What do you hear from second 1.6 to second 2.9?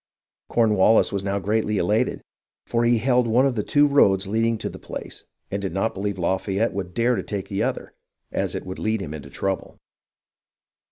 elated, for